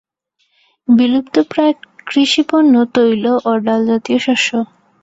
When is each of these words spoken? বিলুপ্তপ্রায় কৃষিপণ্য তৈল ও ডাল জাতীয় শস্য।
বিলুপ্তপ্রায় 0.87 1.73
কৃষিপণ্য 2.07 2.73
তৈল 2.95 3.23
ও 3.41 3.51
ডাল 3.65 3.81
জাতীয় 3.89 4.19
শস্য। 4.25 4.49